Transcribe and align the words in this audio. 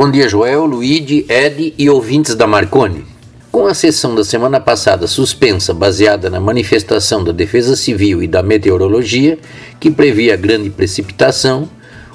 Bom 0.00 0.08
dia, 0.12 0.28
Joel, 0.28 0.64
Luigi, 0.64 1.26
Ed 1.28 1.74
e 1.76 1.90
ouvintes 1.90 2.36
da 2.36 2.46
Marconi. 2.46 3.04
Com 3.50 3.66
a 3.66 3.74
sessão 3.74 4.14
da 4.14 4.22
semana 4.22 4.60
passada 4.60 5.08
suspensa, 5.08 5.74
baseada 5.74 6.30
na 6.30 6.38
manifestação 6.38 7.24
da 7.24 7.32
Defesa 7.32 7.74
Civil 7.74 8.22
e 8.22 8.28
da 8.28 8.40
Meteorologia, 8.40 9.40
que 9.80 9.90
previa 9.90 10.36
grande 10.36 10.70
precipitação, 10.70 11.68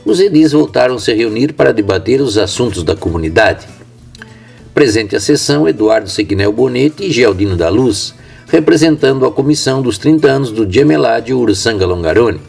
os 0.06 0.22
edis 0.22 0.54
voltaram 0.54 0.96
a 0.96 1.00
se 1.00 1.14
reunir 1.14 1.52
para 1.52 1.74
debater 1.74 2.22
os 2.22 2.38
assuntos 2.38 2.84
da 2.84 2.96
comunidade. 2.96 3.68
Presente 4.74 5.18
a 5.18 5.20
sessão, 5.20 5.68
Eduardo 5.68 6.10
Sequinel 6.10 6.54
Bonetti 6.54 7.04
e 7.04 7.12
Gealdino 7.12 7.58
da 7.58 7.68
Luz, 7.68 8.16
representando 8.48 9.26
a 9.26 9.32
comissão 9.32 9.82
dos 9.82 9.98
30 9.98 10.26
anos 10.30 10.52
do 10.54 10.72
Gemeládio 10.72 11.38
Uruçanga 11.38 11.86
Longarone. 11.86 12.40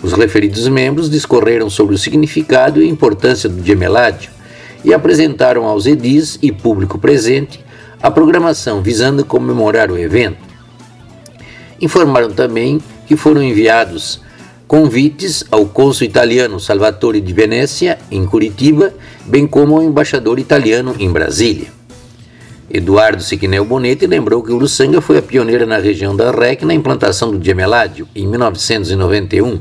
Os 0.00 0.12
referidos 0.12 0.68
membros 0.68 1.10
discorreram 1.10 1.68
sobre 1.68 1.96
o 1.96 1.98
significado 1.98 2.80
e 2.80 2.88
importância 2.88 3.48
do 3.48 3.60
Gemeládio 3.60 4.33
e 4.84 4.92
apresentaram 4.92 5.64
aos 5.64 5.86
edis 5.86 6.38
e 6.42 6.52
público 6.52 6.98
presente 6.98 7.64
a 8.02 8.10
programação 8.10 8.82
visando 8.82 9.24
comemorar 9.24 9.90
o 9.90 9.98
evento. 9.98 10.36
Informaram 11.80 12.30
também 12.30 12.80
que 13.06 13.16
foram 13.16 13.42
enviados 13.42 14.20
convites 14.66 15.44
ao 15.50 15.66
cônsul 15.66 16.06
italiano 16.06 16.58
Salvatore 16.58 17.20
di 17.20 17.32
Venezia, 17.32 17.98
em 18.10 18.26
Curitiba, 18.26 18.92
bem 19.24 19.46
como 19.46 19.76
ao 19.76 19.82
embaixador 19.82 20.38
italiano 20.38 20.94
em 20.98 21.10
Brasília. 21.10 21.68
Eduardo 22.70 23.22
Siquinel 23.22 23.64
Bonetti 23.64 24.06
lembrou 24.06 24.42
que 24.42 24.52
Uruçanga 24.52 25.00
foi 25.00 25.18
a 25.18 25.22
pioneira 25.22 25.66
na 25.66 25.78
região 25.78 26.16
da 26.16 26.30
REC 26.30 26.62
na 26.62 26.74
implantação 26.74 27.30
do 27.30 27.44
gemeládio, 27.44 28.08
em 28.16 28.26
1991. 28.26 29.58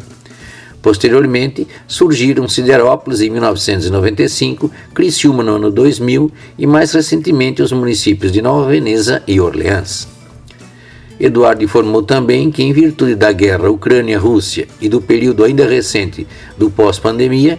Posteriormente, 0.83 1.65
surgiram 1.87 2.45
Siderópolis 2.45 3.21
em 3.21 3.29
1995, 3.29 4.69
Criciúma 4.93 5.41
no 5.41 5.55
ano 5.55 5.71
2000 5.71 6.29
e 6.59 6.67
mais 6.67 6.91
recentemente 6.91 7.61
os 7.61 7.71
municípios 7.71 8.33
de 8.33 8.41
Nova 8.41 8.67
Veneza 8.69 9.23
e 9.25 9.39
Orleans. 9.39 10.09
Eduardo 11.17 11.63
informou 11.63 12.03
também 12.03 12.51
que, 12.51 12.61
em 12.61 12.73
virtude 12.73 13.15
da 13.15 13.31
guerra 13.31 13.69
Ucrânia-Rússia 13.69 14.67
e 14.81 14.89
do 14.89 14.99
período 14.99 15.45
ainda 15.45 15.65
recente 15.65 16.27
do 16.57 16.69
pós-pandemia, 16.69 17.57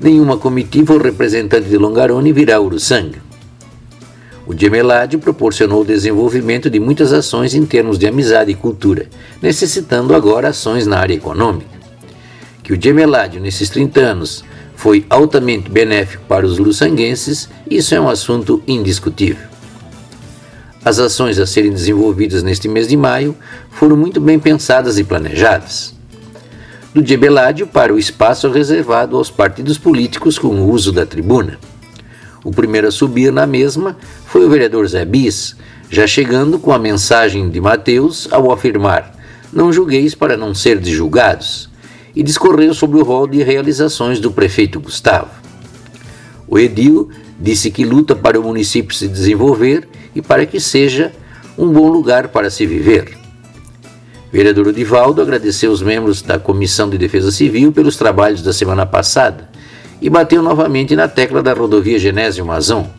nenhuma 0.00 0.38
comitiva 0.38 0.94
ou 0.94 0.98
representante 0.98 1.68
de 1.68 1.76
Longarone 1.76 2.32
virá 2.32 2.58
Uruçanga. 2.58 3.18
O 4.46 4.58
Gemeládio 4.58 5.18
proporcionou 5.18 5.82
o 5.82 5.86
desenvolvimento 5.86 6.70
de 6.70 6.80
muitas 6.80 7.12
ações 7.12 7.54
em 7.54 7.66
termos 7.66 7.98
de 7.98 8.06
amizade 8.06 8.50
e 8.50 8.54
cultura, 8.54 9.08
necessitando 9.42 10.14
agora 10.14 10.48
ações 10.48 10.86
na 10.86 10.98
área 10.98 11.12
econômica. 11.12 11.73
Que 12.64 12.72
o 12.72 12.80
Gemeládio, 12.80 13.42
nesses 13.42 13.68
30 13.68 14.00
anos, 14.00 14.42
foi 14.74 15.04
altamente 15.10 15.70
benéfico 15.70 16.24
para 16.26 16.46
os 16.46 16.58
luçanguenses, 16.58 17.46
isso 17.70 17.94
é 17.94 18.00
um 18.00 18.08
assunto 18.08 18.62
indiscutível. 18.66 19.46
As 20.82 20.98
ações 20.98 21.38
a 21.38 21.46
serem 21.46 21.70
desenvolvidas 21.70 22.42
neste 22.42 22.66
mês 22.66 22.88
de 22.88 22.96
maio 22.96 23.36
foram 23.70 23.98
muito 23.98 24.18
bem 24.18 24.38
pensadas 24.38 24.98
e 24.98 25.04
planejadas. 25.04 25.94
Do 26.94 27.06
Gebeládio 27.06 27.66
para 27.66 27.92
o 27.92 27.98
espaço 27.98 28.50
reservado 28.50 29.14
aos 29.18 29.30
partidos 29.30 29.76
políticos 29.76 30.38
com 30.38 30.48
o 30.48 30.70
uso 30.70 30.90
da 30.90 31.04
tribuna. 31.04 31.58
O 32.42 32.50
primeiro 32.50 32.88
a 32.88 32.90
subir 32.90 33.30
na 33.30 33.46
mesma 33.46 33.94
foi 34.24 34.42
o 34.42 34.48
vereador 34.48 34.88
Zé 34.88 35.04
Bis, 35.04 35.54
já 35.90 36.06
chegando 36.06 36.58
com 36.58 36.72
a 36.72 36.78
mensagem 36.78 37.50
de 37.50 37.60
Mateus 37.60 38.26
ao 38.30 38.50
afirmar: 38.50 39.14
Não 39.52 39.70
julgueis 39.70 40.14
para 40.14 40.36
não 40.36 40.54
ser 40.54 40.82
julgados, 40.82 41.68
e 42.14 42.22
discorreu 42.22 42.72
sobre 42.72 42.98
o 42.98 43.02
rol 43.02 43.26
de 43.26 43.42
realizações 43.42 44.20
do 44.20 44.30
prefeito 44.30 44.80
Gustavo. 44.80 45.30
O 46.46 46.58
Edil 46.58 47.10
disse 47.38 47.70
que 47.70 47.84
luta 47.84 48.14
para 48.14 48.38
o 48.38 48.42
município 48.42 48.94
se 48.94 49.08
desenvolver 49.08 49.88
e 50.14 50.22
para 50.22 50.46
que 50.46 50.60
seja 50.60 51.12
um 51.58 51.72
bom 51.72 51.88
lugar 51.88 52.28
para 52.28 52.50
se 52.50 52.66
viver. 52.66 53.16
O 54.28 54.32
vereador 54.32 54.68
Odivaldo 54.68 55.22
agradeceu 55.22 55.70
os 55.70 55.82
membros 55.82 56.22
da 56.22 56.38
Comissão 56.38 56.88
de 56.88 56.98
Defesa 56.98 57.30
Civil 57.30 57.72
pelos 57.72 57.96
trabalhos 57.96 58.42
da 58.42 58.52
semana 58.52 58.84
passada 58.86 59.48
e 60.00 60.10
bateu 60.10 60.42
novamente 60.42 60.94
na 60.96 61.08
tecla 61.08 61.42
da 61.42 61.52
rodovia 61.52 61.98
Genésio 61.98 62.44
Mazão, 62.44 62.90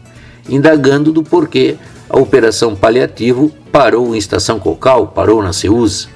indagando 0.50 1.12
do 1.12 1.24
porquê 1.24 1.78
a 2.10 2.18
operação 2.20 2.76
paliativo 2.76 3.52
parou 3.72 4.16
em 4.16 4.18
Estação 4.18 4.60
Cocal, 4.60 5.08
parou 5.08 5.42
na 5.42 5.52
Ceusa. 5.52 6.08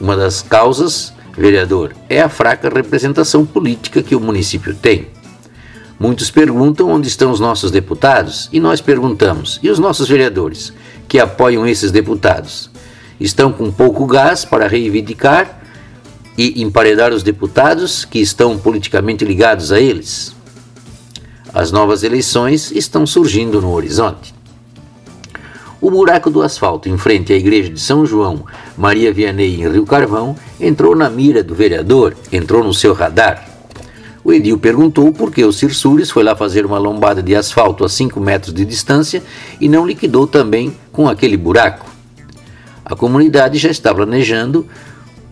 Uma 0.00 0.16
das 0.16 0.42
causas, 0.42 1.13
vereador, 1.36 1.94
é 2.08 2.20
a 2.20 2.28
fraca 2.28 2.68
representação 2.68 3.44
política 3.44 4.02
que 4.02 4.14
o 4.14 4.20
município 4.20 4.74
tem. 4.74 5.08
Muitos 5.98 6.30
perguntam 6.30 6.90
onde 6.90 7.08
estão 7.08 7.30
os 7.30 7.40
nossos 7.40 7.70
deputados 7.70 8.48
e 8.52 8.58
nós 8.58 8.80
perguntamos: 8.80 9.60
e 9.62 9.70
os 9.70 9.78
nossos 9.78 10.08
vereadores 10.08 10.72
que 11.08 11.18
apoiam 11.18 11.66
esses 11.66 11.90
deputados? 11.90 12.70
Estão 13.18 13.52
com 13.52 13.70
pouco 13.70 14.04
gás 14.06 14.44
para 14.44 14.66
reivindicar 14.66 15.62
e 16.36 16.60
emparedar 16.62 17.12
os 17.12 17.22
deputados 17.22 18.04
que 18.04 18.18
estão 18.18 18.58
politicamente 18.58 19.24
ligados 19.24 19.70
a 19.70 19.80
eles? 19.80 20.34
As 21.52 21.70
novas 21.70 22.02
eleições 22.02 22.72
estão 22.72 23.06
surgindo 23.06 23.60
no 23.60 23.72
horizonte. 23.72 24.33
O 25.84 25.90
buraco 25.90 26.30
do 26.30 26.40
asfalto 26.40 26.88
em 26.88 26.96
frente 26.96 27.30
à 27.30 27.36
igreja 27.36 27.68
de 27.68 27.78
São 27.78 28.06
João 28.06 28.46
Maria 28.74 29.12
Vianney 29.12 29.60
em 29.60 29.70
Rio 29.70 29.84
Carvão 29.84 30.34
entrou 30.58 30.96
na 30.96 31.10
mira 31.10 31.44
do 31.44 31.54
vereador, 31.54 32.16
entrou 32.32 32.64
no 32.64 32.72
seu 32.72 32.94
radar. 32.94 33.46
O 34.24 34.32
Edil 34.32 34.58
perguntou 34.58 35.12
por 35.12 35.30
que 35.30 35.44
o 35.44 35.52
Cirsures 35.52 36.10
foi 36.10 36.24
lá 36.24 36.34
fazer 36.34 36.64
uma 36.64 36.78
lombada 36.78 37.22
de 37.22 37.36
asfalto 37.36 37.84
a 37.84 37.88
5 37.90 38.18
metros 38.18 38.54
de 38.54 38.64
distância 38.64 39.22
e 39.60 39.68
não 39.68 39.86
liquidou 39.86 40.26
também 40.26 40.74
com 40.90 41.06
aquele 41.06 41.36
buraco. 41.36 41.84
A 42.82 42.96
comunidade 42.96 43.58
já 43.58 43.68
está 43.68 43.94
planejando 43.94 44.66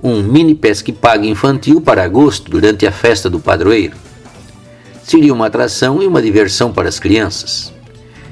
um 0.02 0.22
mini 0.22 0.54
pesque 0.54 0.92
pague 0.92 1.30
infantil 1.30 1.80
para 1.80 2.04
agosto, 2.04 2.50
durante 2.50 2.86
a 2.86 2.92
festa 2.92 3.30
do 3.30 3.40
padroeiro. 3.40 3.96
Seria 5.02 5.32
uma 5.32 5.46
atração 5.46 6.02
e 6.02 6.06
uma 6.06 6.20
diversão 6.20 6.70
para 6.74 6.90
as 6.90 6.98
crianças. 6.98 7.72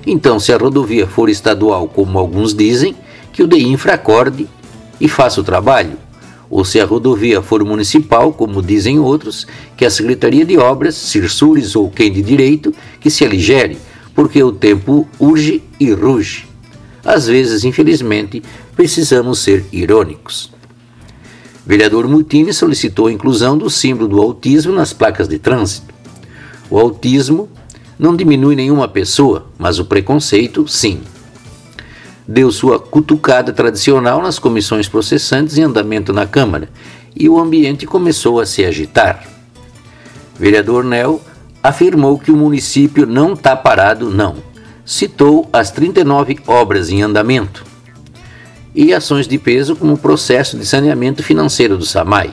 Então, 0.06 0.40
se 0.40 0.52
a 0.52 0.56
rodovia 0.56 1.06
for 1.06 1.28
estadual, 1.28 1.86
como 1.88 2.18
alguns 2.18 2.54
dizem, 2.54 2.96
que 3.32 3.42
o 3.42 3.46
DEINFRA 3.46 3.94
acorde 3.94 4.48
e 5.00 5.08
faça 5.08 5.40
o 5.40 5.44
trabalho, 5.44 5.98
ou 6.48 6.64
se 6.64 6.80
a 6.80 6.84
rodovia 6.84 7.40
for 7.40 7.64
municipal, 7.64 8.32
como 8.32 8.60
dizem 8.60 8.98
outros, 8.98 9.46
que 9.76 9.84
a 9.84 9.90
Secretaria 9.90 10.44
de 10.44 10.58
Obras, 10.58 10.96
Cirsures 10.96 11.76
ou 11.76 11.90
quem 11.90 12.10
de 12.10 12.22
direito, 12.22 12.74
que 13.00 13.10
se 13.10 13.24
aligere, 13.24 13.78
porque 14.14 14.42
o 14.42 14.50
tempo 14.50 15.06
urge 15.18 15.62
e 15.78 15.92
ruge. 15.92 16.46
Às 17.04 17.26
vezes, 17.26 17.64
infelizmente, 17.64 18.42
precisamos 18.74 19.38
ser 19.38 19.64
irônicos. 19.72 20.52
Vereador 21.64 22.08
Mutini 22.08 22.52
solicitou 22.52 23.06
a 23.06 23.12
inclusão 23.12 23.56
do 23.56 23.70
símbolo 23.70 24.08
do 24.08 24.20
autismo 24.20 24.72
nas 24.72 24.92
placas 24.92 25.28
de 25.28 25.38
trânsito. 25.38 25.94
O 26.68 26.78
autismo 26.78 27.48
não 28.00 28.16
diminui 28.16 28.56
nenhuma 28.56 28.88
pessoa, 28.88 29.46
mas 29.56 29.78
o 29.78 29.84
preconceito, 29.84 30.66
sim 30.66 31.00
deu 32.30 32.52
sua 32.52 32.78
cutucada 32.78 33.52
tradicional 33.52 34.22
nas 34.22 34.38
comissões 34.38 34.88
processantes 34.88 35.58
em 35.58 35.64
andamento 35.64 36.12
na 36.12 36.28
Câmara 36.28 36.68
e 37.14 37.28
o 37.28 37.40
ambiente 37.40 37.86
começou 37.86 38.38
a 38.38 38.46
se 38.46 38.64
agitar. 38.64 39.24
Vereador 40.38 40.84
Nel 40.84 41.20
afirmou 41.60 42.16
que 42.20 42.30
o 42.30 42.36
município 42.36 43.04
não 43.04 43.32
está 43.32 43.56
parado, 43.56 44.10
não. 44.10 44.36
Citou 44.86 45.48
as 45.52 45.72
39 45.72 46.38
obras 46.46 46.88
em 46.88 47.02
andamento 47.02 47.64
e 48.72 48.94
ações 48.94 49.26
de 49.26 49.36
peso 49.36 49.74
como 49.74 49.94
o 49.94 49.98
processo 49.98 50.56
de 50.56 50.64
saneamento 50.64 51.24
financeiro 51.24 51.76
do 51.76 51.84
SAMAI. 51.84 52.32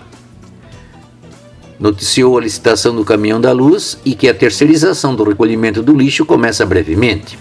Noticiou 1.79 2.38
a 2.38 2.41
licitação 2.41 2.95
do 2.95 3.05
caminhão 3.05 3.39
da 3.39 3.51
luz 3.51 3.99
e 4.03 4.15
que 4.15 4.27
a 4.27 4.33
terceirização 4.33 5.15
do 5.15 5.23
recolhimento 5.23 5.83
do 5.83 5.95
lixo 5.95 6.25
começa 6.25 6.65
brevemente. 6.65 7.38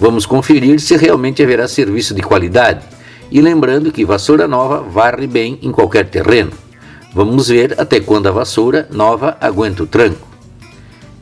Vamos 0.00 0.24
conferir 0.24 0.80
se 0.80 0.96
realmente 0.96 1.42
haverá 1.42 1.68
serviço 1.68 2.14
de 2.14 2.22
qualidade. 2.22 2.84
E 3.30 3.40
lembrando 3.40 3.92
que 3.92 4.04
vassoura 4.04 4.48
nova 4.48 4.80
varre 4.80 5.26
bem 5.26 5.58
em 5.60 5.70
qualquer 5.70 6.08
terreno. 6.08 6.52
Vamos 7.14 7.48
ver 7.48 7.78
até 7.78 8.00
quando 8.00 8.28
a 8.28 8.30
vassoura 8.30 8.88
nova 8.90 9.36
aguenta 9.40 9.82
o 9.82 9.86
tranco. 9.86 10.26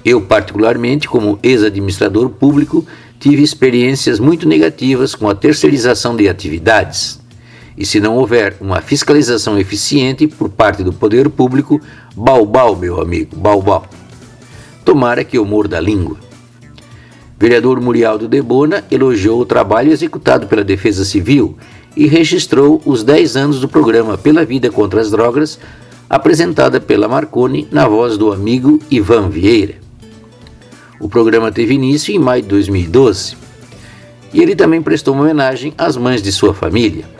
Eu, 0.04 0.20
particularmente, 0.20 1.08
como 1.08 1.38
ex-administrador 1.42 2.28
público, 2.28 2.86
tive 3.18 3.42
experiências 3.42 4.20
muito 4.20 4.46
negativas 4.46 5.14
com 5.14 5.28
a 5.28 5.34
terceirização 5.34 6.14
de 6.14 6.28
atividades. 6.28 7.23
E 7.76 7.84
se 7.84 7.98
não 7.98 8.16
houver 8.16 8.56
uma 8.60 8.80
fiscalização 8.80 9.58
eficiente 9.58 10.26
por 10.28 10.48
parte 10.48 10.82
do 10.82 10.92
poder 10.92 11.28
público, 11.28 11.80
balbal, 12.16 12.76
meu 12.76 13.00
amigo, 13.00 13.36
balbal. 13.36 13.86
Tomara 14.84 15.24
que 15.24 15.36
eu 15.36 15.44
morda 15.44 15.78
a 15.78 15.80
língua. 15.80 16.16
Vereador 17.38 17.80
Murialdo 17.80 18.28
Debona 18.28 18.84
elogiou 18.90 19.40
o 19.40 19.46
trabalho 19.46 19.92
executado 19.92 20.46
pela 20.46 20.62
Defesa 20.62 21.04
Civil 21.04 21.56
e 21.96 22.06
registrou 22.06 22.80
os 22.84 23.02
10 23.02 23.36
anos 23.36 23.60
do 23.60 23.68
programa 23.68 24.16
Pela 24.16 24.44
Vida 24.44 24.70
contra 24.70 25.00
as 25.00 25.10
Drogas, 25.10 25.58
apresentada 26.08 26.80
pela 26.80 27.08
Marconi 27.08 27.66
na 27.70 27.88
voz 27.88 28.16
do 28.16 28.32
amigo 28.32 28.78
Ivan 28.90 29.28
Vieira. 29.28 29.74
O 31.00 31.08
programa 31.08 31.50
teve 31.50 31.74
início 31.74 32.14
em 32.14 32.18
maio 32.18 32.42
de 32.42 32.48
2012 32.48 33.36
e 34.32 34.40
ele 34.40 34.54
também 34.54 34.80
prestou 34.80 35.14
uma 35.14 35.24
homenagem 35.24 35.74
às 35.76 35.96
mães 35.96 36.22
de 36.22 36.30
sua 36.32 36.54
família. 36.54 37.13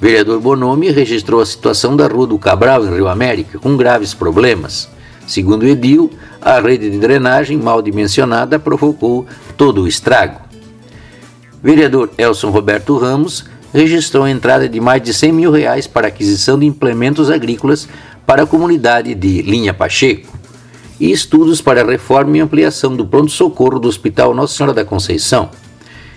Vereador 0.00 0.40
Bonomi 0.40 0.90
registrou 0.90 1.40
a 1.40 1.46
situação 1.46 1.96
da 1.96 2.06
Rua 2.06 2.26
do 2.26 2.38
Cabral, 2.38 2.84
em 2.84 2.94
Rio 2.94 3.08
América, 3.08 3.58
com 3.58 3.76
graves 3.76 4.12
problemas. 4.12 4.88
Segundo 5.26 5.62
o 5.62 5.68
Edil, 5.68 6.10
a 6.40 6.60
rede 6.60 6.90
de 6.90 6.98
drenagem 6.98 7.56
mal 7.56 7.80
dimensionada 7.80 8.58
provocou 8.58 9.26
todo 9.56 9.82
o 9.82 9.88
estrago. 9.88 10.40
Vereador 11.62 12.10
Elson 12.18 12.50
Roberto 12.50 12.98
Ramos 12.98 13.44
registrou 13.72 14.24
a 14.24 14.30
entrada 14.30 14.68
de 14.68 14.80
mais 14.80 15.02
de 15.02 15.14
100 15.14 15.32
mil 15.32 15.50
reais 15.50 15.86
para 15.86 16.08
aquisição 16.08 16.58
de 16.58 16.66
implementos 16.66 17.30
agrícolas 17.30 17.88
para 18.26 18.42
a 18.42 18.46
comunidade 18.46 19.14
de 19.14 19.42
Linha 19.42 19.72
Pacheco 19.72 20.36
e 21.00 21.10
estudos 21.10 21.60
para 21.60 21.82
a 21.82 21.86
reforma 21.86 22.36
e 22.36 22.40
ampliação 22.40 22.94
do 22.94 23.06
pronto-socorro 23.06 23.78
do 23.78 23.88
Hospital 23.88 24.34
Nossa 24.34 24.56
Senhora 24.56 24.74
da 24.74 24.84
Conceição. 24.84 25.50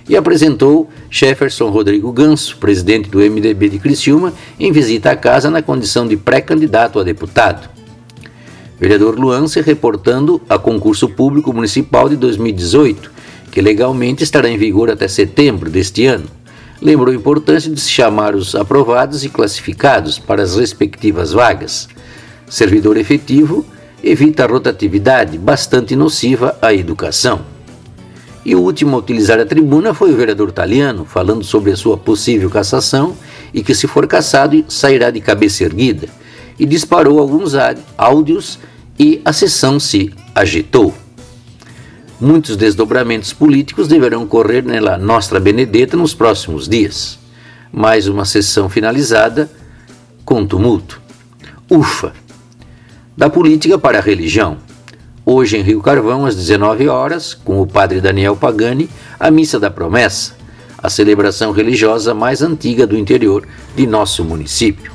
E 0.10 0.16
apresentou 0.16 0.90
Jefferson 1.10 1.70
Rodrigo 1.70 2.12
Ganso, 2.12 2.58
presidente 2.58 3.10
do 3.10 3.20
MDB 3.20 3.70
de 3.70 3.80
Criciúma, 3.80 4.34
em 4.60 4.72
visita 4.72 5.12
à 5.12 5.16
casa 5.16 5.50
na 5.50 5.62
condição 5.62 6.08
de 6.08 6.16
pré-candidato 6.16 7.00
a 7.00 7.04
deputado. 7.04 7.70
Vereador 8.80 9.20
Luan 9.20 9.48
se 9.48 9.60
reportando 9.60 10.40
a 10.48 10.58
concurso 10.58 11.10
público 11.10 11.52
municipal 11.52 12.08
de 12.08 12.16
2018, 12.16 13.12
que 13.52 13.60
legalmente 13.60 14.24
estará 14.24 14.48
em 14.48 14.58
vigor 14.58 14.90
até 14.90 15.08
setembro 15.08 15.70
deste 15.70 16.06
ano. 16.06 16.26
Lembrou 16.82 17.12
a 17.12 17.16
importância 17.16 17.72
de 17.72 17.82
se 17.82 17.90
chamar 17.90 18.36
os 18.36 18.54
aprovados 18.54 19.26
e 19.26 19.30
classificados 19.30 20.20
para 20.20 20.44
as 20.44 20.56
respectivas 20.56 21.34
vagas. 21.34 21.90
Servidor 22.48 22.98
efetivo 22.98 23.66
evita 24.04 24.44
a 24.44 24.48
rotatividade, 24.48 25.38
bastante 25.40 25.96
nociva 25.96 26.56
à 26.62 26.74
educação. 26.74 27.57
E 28.48 28.56
o 28.56 28.62
último 28.62 28.96
a 28.96 29.00
utilizar 29.00 29.42
a 29.42 29.46
tribuna 29.46 29.94
foi 29.94 30.14
o 30.14 30.16
vereador 30.16 30.54
Taliano, 30.54 31.04
falando 31.04 31.44
sobre 31.44 31.70
a 31.70 31.76
sua 31.76 31.98
possível 31.98 32.50
cassação 32.50 33.14
e 33.54 33.62
que, 33.62 33.76
se 33.76 33.88
for 33.88 34.08
cassado, 34.08 34.64
sairá 34.70 35.12
de 35.12 35.20
cabeça 35.20 35.66
erguida. 35.66 36.08
E 36.58 36.66
disparou 36.66 37.20
alguns 37.20 37.56
áudios 37.98 38.58
e 38.98 39.22
a 39.26 39.34
sessão 39.34 39.82
se 39.82 40.14
agitou. 40.34 40.94
Muitos 42.22 42.56
desdobramentos 42.56 43.34
políticos 43.34 43.86
deverão 43.86 44.26
correr 44.26 44.64
nela 44.64 44.98
Nostra 44.98 45.42
Benedetta 45.42 45.98
nos 45.98 46.14
próximos 46.14 46.70
dias. 46.70 47.20
Mais 47.70 48.08
uma 48.08 48.24
sessão 48.24 48.70
finalizada 48.70 49.52
com 50.24 50.46
tumulto. 50.46 51.02
Ufa! 51.70 52.14
da 53.18 53.30
política 53.32 53.80
para 53.80 53.98
a 53.98 54.02
religião. 54.02 54.58
Hoje 55.30 55.58
em 55.58 55.62
Rio 55.62 55.82
Carvão, 55.82 56.26
às 56.26 56.38
19 56.38 56.88
horas, 56.88 57.34
com 57.34 57.62
o 57.62 57.68
padre 57.68 58.00
Daniel 58.00 58.38
Pagani, 58.38 58.90
a 59.20 59.30
Missa 59.30 59.60
da 59.60 59.70
Promessa, 59.70 60.38
a 60.78 60.90
celebração 60.90 61.52
religiosa 61.52 62.14
mais 62.14 62.42
antiga 62.42 62.88
do 62.88 62.96
interior 62.98 63.46
de 63.76 63.86
nosso 63.86 64.24
município. 64.24 64.90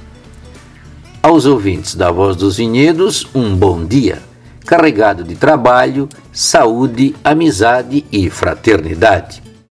Aos 1.23 1.45
ouvintes 1.45 1.95
da 1.95 2.11
Voz 2.11 2.35
dos 2.35 2.57
Vinhedos, 2.57 3.27
um 3.35 3.55
bom 3.55 3.85
dia, 3.85 4.23
carregado 4.65 5.23
de 5.23 5.35
trabalho, 5.35 6.09
saúde, 6.33 7.15
amizade 7.23 8.03
e 8.11 8.31
fraternidade. 8.31 9.42